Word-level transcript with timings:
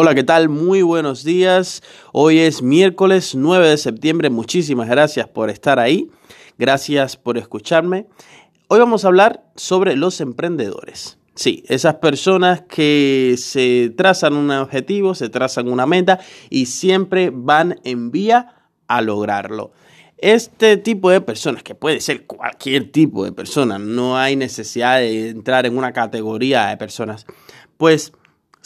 Hola, 0.00 0.14
¿qué 0.14 0.22
tal? 0.22 0.48
Muy 0.48 0.82
buenos 0.82 1.24
días. 1.24 1.82
Hoy 2.12 2.38
es 2.38 2.62
miércoles 2.62 3.34
9 3.34 3.68
de 3.68 3.76
septiembre. 3.76 4.30
Muchísimas 4.30 4.88
gracias 4.88 5.26
por 5.26 5.50
estar 5.50 5.80
ahí. 5.80 6.08
Gracias 6.56 7.16
por 7.16 7.36
escucharme. 7.36 8.06
Hoy 8.68 8.78
vamos 8.78 9.04
a 9.04 9.08
hablar 9.08 9.42
sobre 9.56 9.96
los 9.96 10.20
emprendedores. 10.20 11.18
Sí, 11.34 11.64
esas 11.66 11.96
personas 11.96 12.62
que 12.68 13.34
se 13.38 13.92
trazan 13.96 14.34
un 14.34 14.52
objetivo, 14.52 15.16
se 15.16 15.30
trazan 15.30 15.68
una 15.68 15.84
meta 15.84 16.20
y 16.48 16.66
siempre 16.66 17.32
van 17.34 17.80
en 17.82 18.12
vía 18.12 18.54
a 18.86 19.02
lograrlo. 19.02 19.72
Este 20.16 20.76
tipo 20.76 21.10
de 21.10 21.22
personas, 21.22 21.64
que 21.64 21.74
puede 21.74 22.00
ser 22.00 22.24
cualquier 22.24 22.92
tipo 22.92 23.24
de 23.24 23.32
persona, 23.32 23.80
no 23.80 24.16
hay 24.16 24.36
necesidad 24.36 25.00
de 25.00 25.30
entrar 25.30 25.66
en 25.66 25.76
una 25.76 25.92
categoría 25.92 26.68
de 26.68 26.76
personas, 26.76 27.26
pues 27.76 28.12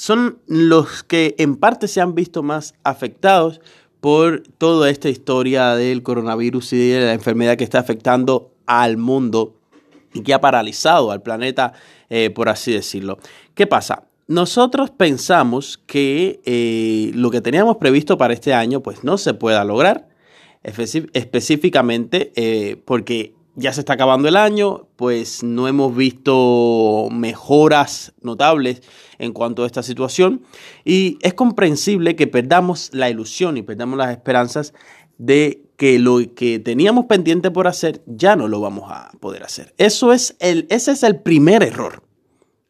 son 0.03 0.41
los 0.49 1.05
que 1.05 1.37
en 1.39 1.55
parte 1.55 1.87
se 1.87 2.01
han 2.01 2.17
visto 2.17 2.43
más 2.43 2.75
afectados 2.83 3.61
por 4.01 4.43
toda 4.59 4.91
esta 4.91 5.09
historia 5.09 5.77
del 5.77 6.03
coronavirus 6.03 6.73
y 6.73 6.89
de 6.89 7.01
la 7.03 7.13
enfermedad 7.13 7.57
que 7.57 7.63
está 7.63 7.79
afectando 7.79 8.51
al 8.67 8.97
mundo 8.97 9.61
y 10.13 10.23
que 10.25 10.35
ha 10.35 10.41
paralizado 10.41 11.13
al 11.13 11.23
planeta, 11.23 11.75
eh, 12.11 12.31
por 12.31 12.49
así 12.49 12.73
decirlo. 12.73 13.21
¿Qué 13.55 13.69
pasa? 13.69 14.03
Nosotros 14.27 14.91
pensamos 14.91 15.79
que 15.87 16.41
eh, 16.47 17.13
lo 17.15 17.31
que 17.31 17.41
teníamos 17.41 17.77
previsto 17.77 18.19
para 18.19 18.35
este 18.35 18.55
año 18.55 18.81
pues 18.81 19.05
no 19.05 19.19
se 19.19 19.35
pueda 19.35 19.63
lograr, 19.63 20.09
específicamente 20.65 22.33
eh, 22.35 22.77
porque 22.85 23.35
ya 23.55 23.73
se 23.73 23.81
está 23.81 23.95
acabando 23.95 24.29
el 24.29 24.37
año, 24.37 24.89
pues 24.97 25.43
no 25.43 25.69
hemos 25.69 25.95
visto 25.95 27.09
mejoras 27.11 28.13
notables 28.23 28.83
en 29.19 29.33
cuanto 29.33 29.65
a 29.65 29.67
esta 29.67 29.83
situación 29.83 30.43
y 30.85 31.19
es 31.21 31.35
comprensible 31.35 32.17
que 32.17 32.27
perdamos 32.27 32.91
la 32.93 33.11
ilusión 33.11 33.57
y 33.57 33.63
perdamos 33.63 33.99
las 33.99 34.11
esperanzas 34.11 34.73
de 35.19 35.63
que 35.77 35.99
lo 35.99 36.21
que 36.35 36.59
teníamos 36.59 37.07
pendiente 37.07 37.51
por 37.51 37.67
hacer 37.67 38.03
ya 38.07 38.37
no 38.37 38.49
lo 38.49 38.61
vamos 38.61 38.85
a 38.91 39.11
poder 39.21 39.43
hacer. 39.43 39.75
Eso 39.79 40.13
es 40.13 40.37
el, 40.39 40.67
ese 40.71 40.93
es 40.93 41.03
el 41.03 41.21
primer 41.21 41.63
error, 41.63 42.03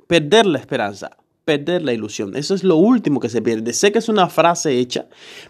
perder 0.07 0.47
la 0.47 0.59
esperanza, 0.59 1.17
perder 1.45 1.83
la 1.83 1.93
ilusión. 1.93 2.37
Eso 2.37 2.55
es 2.55 2.65
lo 2.65 2.77
último 2.77 3.21
que 3.21 3.29
se 3.29 3.43
pierde. 3.43 3.73
Sé 3.73 3.93
que 3.93 3.99
es 3.99 4.09
una 4.09 4.29
frase 4.29 4.79
hecha, 4.79 5.07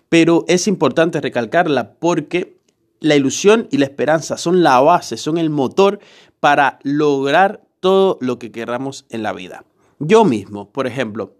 pero 0.09 0.45
es 0.49 0.67
importante 0.67 1.21
recalcarla 1.21 1.95
porque 1.95 2.62
la 3.03 3.17
ilusión 3.17 3.69
y 3.71 3.79
la 3.79 3.85
esperanza 3.85 4.39
son 4.39 4.63
la 4.63 4.81
base, 4.81 5.17
son 5.17 5.37
el 5.37 5.51
motor 5.51 5.99
para 6.41 6.79
lograr 6.83 7.63
todo 7.81 8.17
lo 8.21 8.39
que 8.39 8.53
queramos 8.53 9.07
en 9.11 9.23
la 9.23 9.33
vida. 9.33 9.65
Yo 9.99 10.25
mismo, 10.25 10.73
por 10.73 10.87
ejemplo, 10.87 11.37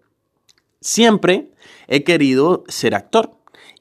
siempre 0.81 1.51
he 1.87 2.03
querido 2.03 2.63
ser 2.67 2.95
actor 2.95 3.31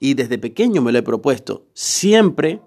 y 0.00 0.14
desde 0.14 0.38
pequeño 0.38 0.80
me 0.80 0.92
lo 0.92 0.98
he 0.98 1.02
propuesto. 1.02 1.66
Siempre 1.74 2.60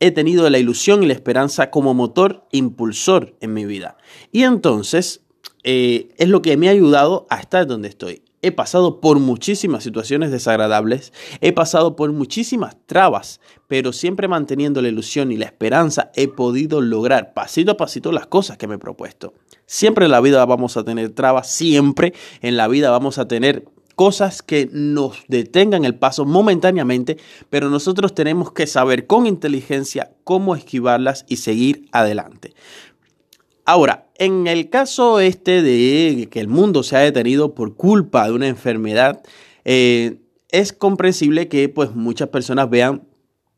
he 0.00 0.10
tenido 0.10 0.48
la 0.48 0.58
ilusión 0.58 1.02
y 1.02 1.06
la 1.06 1.14
esperanza 1.14 1.70
como 1.70 1.94
motor 1.94 2.46
impulsor 2.52 3.36
en 3.40 3.54
mi 3.54 3.64
vida. 3.64 3.96
Y 4.32 4.44
entonces 4.44 5.22
eh, 5.64 6.08
es 6.16 6.28
lo 6.28 6.42
que 6.42 6.56
me 6.56 6.68
ha 6.68 6.72
ayudado 6.72 7.26
a 7.30 7.40
estar 7.40 7.66
donde 7.66 7.88
estoy. 7.88 8.22
He 8.40 8.52
pasado 8.52 9.00
por 9.00 9.18
muchísimas 9.18 9.82
situaciones 9.82 10.30
desagradables, 10.30 11.12
he 11.40 11.52
pasado 11.52 11.96
por 11.96 12.12
muchísimas 12.12 12.76
trabas, 12.86 13.40
pero 13.66 13.92
siempre 13.92 14.28
manteniendo 14.28 14.80
la 14.80 14.88
ilusión 14.88 15.32
y 15.32 15.36
la 15.36 15.46
esperanza 15.46 16.12
he 16.14 16.28
podido 16.28 16.80
lograr 16.80 17.34
pasito 17.34 17.72
a 17.72 17.76
pasito 17.76 18.12
las 18.12 18.28
cosas 18.28 18.56
que 18.56 18.68
me 18.68 18.76
he 18.76 18.78
propuesto. 18.78 19.34
Siempre 19.66 20.04
en 20.04 20.12
la 20.12 20.20
vida 20.20 20.44
vamos 20.44 20.76
a 20.76 20.84
tener 20.84 21.10
trabas, 21.10 21.50
siempre 21.50 22.14
en 22.40 22.56
la 22.56 22.68
vida 22.68 22.90
vamos 22.90 23.18
a 23.18 23.26
tener 23.26 23.64
cosas 23.98 24.42
que 24.42 24.68
nos 24.70 25.24
detengan 25.26 25.84
el 25.84 25.96
paso 25.96 26.24
momentáneamente, 26.24 27.16
pero 27.50 27.68
nosotros 27.68 28.14
tenemos 28.14 28.52
que 28.52 28.68
saber 28.68 29.08
con 29.08 29.26
inteligencia 29.26 30.12
cómo 30.22 30.54
esquivarlas 30.54 31.24
y 31.28 31.38
seguir 31.38 31.88
adelante. 31.90 32.54
Ahora, 33.68 34.06
en 34.14 34.46
el 34.46 34.70
caso 34.70 35.20
este 35.20 35.60
de 35.60 36.26
que 36.30 36.40
el 36.40 36.48
mundo 36.48 36.82
se 36.82 36.96
ha 36.96 37.00
detenido 37.00 37.54
por 37.54 37.76
culpa 37.76 38.24
de 38.24 38.32
una 38.32 38.48
enfermedad, 38.48 39.20
eh, 39.66 40.22
es 40.48 40.72
comprensible 40.72 41.48
que 41.48 41.68
pues 41.68 41.94
muchas 41.94 42.30
personas 42.30 42.70
vean 42.70 43.02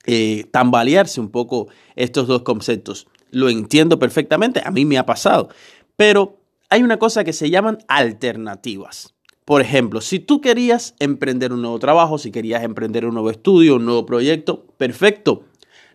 eh, 0.07 0.47
tambalearse 0.51 1.21
un 1.21 1.31
poco 1.31 1.69
estos 1.95 2.27
dos 2.27 2.43
conceptos. 2.43 3.07
Lo 3.31 3.49
entiendo 3.51 4.01
perfectamente, 4.01 4.61
a 4.65 4.73
mí 4.73 4.85
me 4.85 4.99
ha 4.99 5.07
pasado, 5.07 5.49
pero 5.95 6.41
hay 6.71 6.83
una 6.83 6.99
cosa 6.99 7.23
que 7.23 7.33
se 7.33 7.49
llaman 7.49 7.79
alternativas. 7.87 9.15
Por 9.45 9.61
ejemplo, 9.61 10.01
si 10.01 10.19
tú 10.19 10.41
querías 10.41 10.97
emprender 10.99 11.53
un 11.53 11.63
nuevo 11.63 11.79
trabajo, 11.79 12.19
si 12.19 12.33
querías 12.33 12.65
emprender 12.65 13.07
un 13.07 13.15
nuevo 13.15 13.31
estudio, 13.31 13.77
un 13.77 13.85
nuevo 13.85 14.07
proyecto, 14.07 14.67
perfecto. 14.77 15.45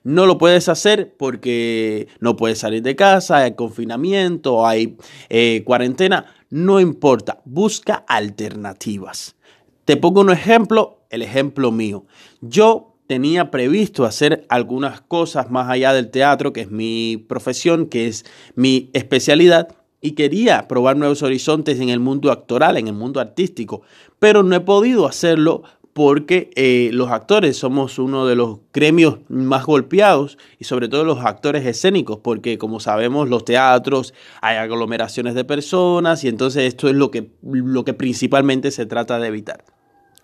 No 0.06 0.28
lo 0.28 0.38
puedes 0.38 0.70
hacer 0.70 1.16
porque 1.18 2.08
no 2.20 2.36
puedes 2.36 2.60
salir 2.60 2.84
de 2.84 2.96
casa, 2.96 3.38
hay 3.38 3.56
confinamiento, 3.56 4.68
hay 4.68 4.98
eh, 5.30 5.64
cuarentena. 5.66 6.28
No 6.52 6.80
importa, 6.80 7.42
busca 7.44 8.06
alternativas. 8.08 9.36
Te 9.84 9.98
pongo 9.98 10.22
un 10.22 10.30
ejemplo, 10.30 11.00
el 11.10 11.24
ejemplo 11.24 11.72
mío. 11.72 12.06
Yo 12.40 12.94
tenía 13.08 13.50
previsto 13.50 14.06
hacer 14.06 14.46
algunas 14.48 15.02
cosas 15.02 15.50
más 15.50 15.72
allá 15.72 15.92
del 15.92 16.12
teatro, 16.12 16.54
que 16.54 16.62
es 16.62 16.70
mi 16.70 17.18
profesión, 17.18 17.88
que 17.88 18.08
es 18.08 18.26
mi 18.54 18.92
especialidad, 18.94 19.70
y 20.02 20.12
quería 20.12 20.68
probar 20.68 20.98
nuevos 20.98 21.24
horizontes 21.24 21.80
en 21.80 21.90
el 21.90 22.00
mundo 22.00 22.32
actoral, 22.32 22.78
en 22.78 22.88
el 22.88 22.94
mundo 22.94 23.20
artístico, 23.20 23.82
pero 24.20 24.44
no 24.44 24.56
he 24.56 24.60
podido 24.60 25.08
hacerlo 25.08 25.64
porque 25.96 26.52
eh, 26.56 26.90
los 26.92 27.10
actores 27.10 27.56
somos 27.56 28.00
uno 28.00 28.26
de 28.26 28.36
los 28.36 28.60
gremios 28.74 29.20
más 29.30 29.64
golpeados 29.64 30.38
y 30.60 30.66
sobre 30.66 30.90
todo 30.90 31.06
los 31.06 31.24
actores 31.24 31.66
escénicos, 31.66 32.20
porque 32.22 32.58
como 32.58 32.82
sabemos 32.82 33.30
los 33.30 33.46
teatros 33.46 34.14
hay 34.42 34.58
aglomeraciones 34.58 35.36
de 35.36 35.46
personas 35.46 36.26
y 36.26 36.28
entonces 36.28 36.64
esto 36.66 36.90
es 36.90 36.96
lo 36.96 37.12
que, 37.12 37.32
lo 37.42 37.86
que 37.86 37.94
principalmente 37.94 38.72
se 38.72 38.86
trata 38.86 39.20
de 39.20 39.30
evitar. 39.30 39.64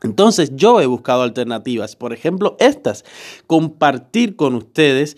Entonces 0.03 0.51
yo 0.57 0.81
he 0.81 0.87
buscado 0.87 1.21
alternativas, 1.21 1.95
por 1.95 2.11
ejemplo 2.11 2.57
estas, 2.59 3.05
compartir 3.47 4.35
con 4.35 4.55
ustedes 4.55 5.15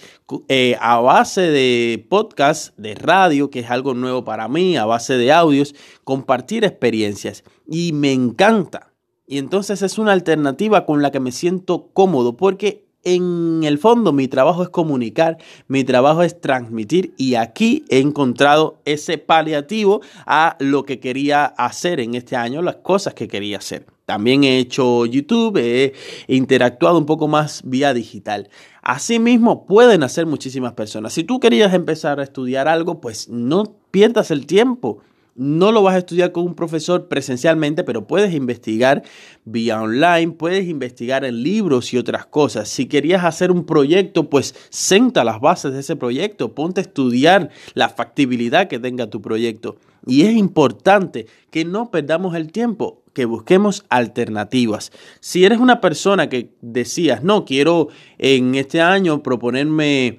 eh, 0.50 0.78
a 0.80 1.00
base 1.00 1.42
de 1.42 2.06
podcast, 2.08 2.78
de 2.78 2.94
radio, 2.94 3.50
que 3.50 3.62
es 3.62 3.72
algo 3.72 3.96
nuevo 3.96 4.24
para 4.24 4.48
mí, 4.48 4.78
a 4.78 4.86
base 4.86 5.18
de 5.18 5.32
audios, 5.32 5.74
compartir 6.04 6.64
experiencias. 6.64 7.44
Y 7.66 7.92
me 7.94 8.14
encanta, 8.14 8.93
y 9.34 9.40
entonces 9.40 9.82
es 9.82 9.98
una 9.98 10.12
alternativa 10.12 10.86
con 10.86 11.02
la 11.02 11.10
que 11.10 11.20
me 11.20 11.32
siento 11.32 11.90
cómodo 11.92 12.38
porque 12.38 12.86
en 13.04 13.64
el 13.64 13.80
fondo 13.80 14.14
mi 14.14 14.28
trabajo 14.28 14.62
es 14.62 14.70
comunicar, 14.70 15.40
mi 15.68 15.84
trabajo 15.84 16.22
es 16.22 16.40
transmitir 16.40 17.16
y 17.18 17.34
aquí 17.34 17.84
he 17.90 17.98
encontrado 17.98 18.78
ese 18.86 19.18
paliativo 19.18 20.02
a 20.28 20.56
lo 20.60 20.86
que 20.86 21.00
quería 21.00 21.46
hacer 21.46 22.00
en 22.00 22.14
este 22.14 22.36
año, 22.36 22.62
las 22.62 22.76
cosas 22.76 23.16
que 23.16 23.28
quería 23.28 23.58
hacer. 23.58 23.88
También 24.06 24.44
he 24.44 24.60
hecho 24.60 25.08
YouTube, 25.08 25.58
he 25.58 25.94
interactuado 26.28 27.00
un 27.00 27.08
poco 27.08 27.28
más 27.28 27.64
vía 27.66 27.92
digital. 27.96 28.50
Asimismo, 28.84 29.66
pueden 29.66 30.04
hacer 30.04 30.28
muchísimas 30.28 30.74
personas. 30.74 31.12
Si 31.12 31.24
tú 31.24 31.40
querías 31.40 31.74
empezar 31.74 32.20
a 32.20 32.24
estudiar 32.24 32.68
algo, 32.68 33.02
pues 33.02 33.30
no 33.30 33.78
pierdas 33.90 34.30
el 34.30 34.46
tiempo. 34.46 35.00
No 35.36 35.72
lo 35.72 35.82
vas 35.82 35.96
a 35.96 36.00
estudiar 36.00 36.32
con 36.32 36.44
un 36.44 36.54
profesor 36.54 37.08
presencialmente, 37.08 37.84
pero 37.84 38.06
puedes 38.06 38.36
investigar 38.36 39.02
vía 39.46 39.82
online, 39.82 40.34
puedes 40.34 40.68
investigar 40.68 41.26
en 41.26 41.42
libros 41.42 41.92
y 41.92 41.98
otras 41.98 42.28
cosas. 42.28 42.70
Si 42.70 42.86
querías 42.86 43.24
hacer 43.24 43.50
un 43.50 43.66
proyecto, 43.66 44.30
pues 44.30 44.54
senta 44.70 45.24
las 45.24 45.40
bases 45.40 45.74
de 45.74 45.80
ese 45.80 45.96
proyecto, 45.96 46.54
ponte 46.54 46.82
a 46.82 46.84
estudiar 46.84 47.50
la 47.74 47.90
factibilidad 47.90 48.68
que 48.68 48.78
tenga 48.78 49.10
tu 49.10 49.22
proyecto. 49.22 49.78
Y 50.06 50.24
es 50.24 50.36
importante 50.36 51.26
que 51.50 51.66
no 51.66 51.90
perdamos 51.90 52.36
el 52.36 52.52
tiempo, 52.52 53.02
que 53.14 53.26
busquemos 53.26 53.86
alternativas. 53.90 54.92
Si 55.20 55.46
eres 55.46 55.60
una 55.60 55.82
persona 55.82 56.30
que 56.30 56.52
decías, 56.62 57.24
no, 57.24 57.46
quiero 57.46 57.88
en 58.18 58.56
este 58.56 58.82
año 58.82 59.24
proponerme 59.24 60.18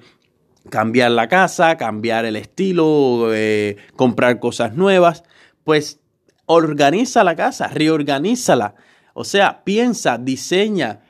cambiar 0.69 1.11
la 1.11 1.27
casa, 1.27 1.77
cambiar 1.77 2.25
el 2.25 2.35
estilo, 2.35 3.33
eh, 3.33 3.77
comprar 3.95 4.39
cosas 4.39 4.75
nuevas, 4.75 5.23
pues 5.63 5.99
organiza 6.45 7.23
la 7.23 7.35
casa, 7.35 7.67
reorganízala. 7.67 8.75
O 9.13 9.23
sea, 9.23 9.63
piensa, 9.63 10.17
diseña, 10.17 11.01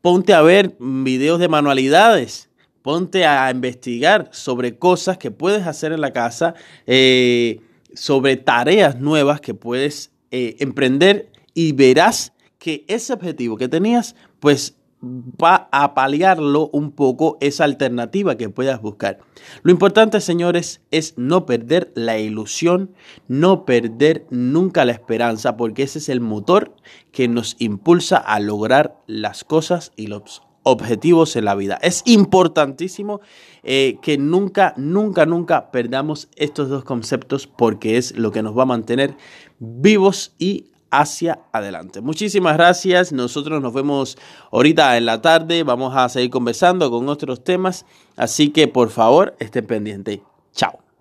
ponte 0.00 0.34
a 0.34 0.42
ver 0.42 0.76
videos 0.78 1.38
de 1.38 1.48
manualidades, 1.48 2.50
ponte 2.82 3.24
a 3.26 3.50
investigar 3.50 4.28
sobre 4.32 4.76
cosas 4.78 5.16
que 5.18 5.30
puedes 5.30 5.66
hacer 5.66 5.92
en 5.92 6.00
la 6.00 6.12
casa, 6.12 6.54
eh, 6.86 7.60
sobre 7.94 8.36
tareas 8.36 8.98
nuevas 8.98 9.40
que 9.40 9.54
puedes 9.54 10.10
eh, 10.30 10.56
emprender 10.58 11.30
y 11.54 11.72
verás 11.72 12.32
que 12.58 12.84
ese 12.88 13.12
objetivo 13.12 13.56
que 13.56 13.68
tenías, 13.68 14.16
pues 14.40 14.76
va 15.02 15.68
a 15.72 15.94
paliarlo 15.94 16.70
un 16.72 16.92
poco 16.92 17.36
esa 17.40 17.64
alternativa 17.64 18.36
que 18.36 18.48
puedas 18.48 18.80
buscar. 18.80 19.18
Lo 19.62 19.72
importante, 19.72 20.20
señores, 20.20 20.80
es 20.90 21.14
no 21.16 21.44
perder 21.44 21.92
la 21.94 22.18
ilusión, 22.18 22.94
no 23.26 23.64
perder 23.64 24.26
nunca 24.30 24.84
la 24.84 24.92
esperanza, 24.92 25.56
porque 25.56 25.82
ese 25.82 25.98
es 25.98 26.08
el 26.08 26.20
motor 26.20 26.74
que 27.10 27.28
nos 27.28 27.56
impulsa 27.58 28.16
a 28.16 28.38
lograr 28.38 28.96
las 29.06 29.44
cosas 29.44 29.92
y 29.96 30.06
los 30.06 30.42
objetivos 30.62 31.34
en 31.36 31.46
la 31.46 31.54
vida. 31.54 31.78
Es 31.82 32.02
importantísimo 32.04 33.20
eh, 33.64 33.98
que 34.00 34.18
nunca, 34.18 34.74
nunca, 34.76 35.26
nunca 35.26 35.70
perdamos 35.72 36.28
estos 36.36 36.68
dos 36.68 36.84
conceptos 36.84 37.46
porque 37.46 37.96
es 37.96 38.16
lo 38.16 38.30
que 38.30 38.42
nos 38.42 38.56
va 38.56 38.62
a 38.62 38.66
mantener 38.66 39.16
vivos 39.58 40.34
y 40.38 40.71
hacia 40.92 41.40
adelante. 41.52 42.00
Muchísimas 42.00 42.56
gracias. 42.56 43.12
Nosotros 43.12 43.60
nos 43.60 43.72
vemos 43.72 44.16
ahorita 44.52 44.96
en 44.96 45.06
la 45.06 45.20
tarde. 45.20 45.64
Vamos 45.64 45.96
a 45.96 46.08
seguir 46.08 46.30
conversando 46.30 46.90
con 46.90 47.08
otros 47.08 47.42
temas. 47.42 47.84
Así 48.16 48.50
que 48.50 48.68
por 48.68 48.90
favor 48.90 49.34
estén 49.40 49.66
pendientes. 49.66 50.20
Chao. 50.54 50.91